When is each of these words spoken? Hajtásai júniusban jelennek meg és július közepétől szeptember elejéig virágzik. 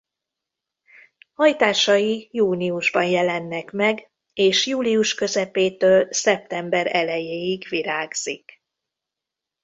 Hajtásai 1.33 2.27
júniusban 2.31 3.05
jelennek 3.05 3.71
meg 3.71 4.11
és 4.33 4.65
július 4.65 5.15
közepétől 5.15 6.07
szeptember 6.11 6.95
elejéig 6.95 7.67
virágzik. 7.69 8.61